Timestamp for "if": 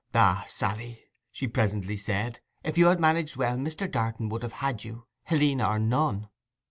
2.63-2.75